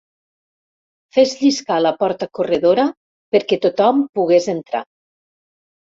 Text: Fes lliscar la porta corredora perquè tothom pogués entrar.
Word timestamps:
Fes 1.17 1.33
lliscar 1.41 1.77
la 1.87 1.93
porta 2.01 2.29
corredora 2.39 2.89
perquè 3.37 3.63
tothom 3.69 4.05
pogués 4.21 4.53
entrar. 4.59 4.87